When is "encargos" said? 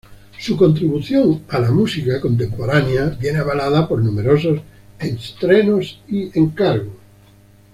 6.39-6.95